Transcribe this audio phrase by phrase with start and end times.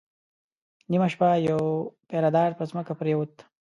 [0.91, 1.59] نيمه شپه يو
[2.09, 3.33] پيره دار پر ځمکه پرېووت.